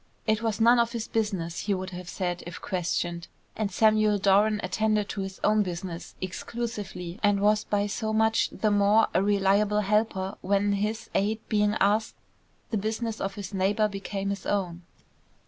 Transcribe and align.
"It 0.25 0.41
was 0.41 0.59
none 0.59 0.79
of 0.79 0.93
his 0.93 1.07
business," 1.07 1.59
he 1.67 1.75
would 1.75 1.91
have 1.91 2.09
said 2.09 2.41
if 2.47 2.59
questioned, 2.59 3.27
and 3.55 3.69
Samuel 3.71 4.17
Doran 4.17 4.59
attended 4.63 5.09
to 5.09 5.21
his 5.21 5.39
own 5.43 5.61
business 5.61 6.15
exclusively 6.19 7.19
and 7.21 7.39
was 7.39 7.65
by 7.65 7.85
so 7.85 8.11
much 8.11 8.49
the 8.49 8.71
more 8.71 9.09
a 9.13 9.21
reliable 9.21 9.81
helper 9.81 10.37
when, 10.41 10.73
his 10.73 11.11
aid 11.13 11.39
being 11.49 11.75
asked, 11.79 12.15
the 12.71 12.77
business 12.77 13.21
of 13.21 13.35
his 13.35 13.53
neighbour 13.53 13.87
became 13.87 14.31
his 14.31 14.47
own. 14.47 14.81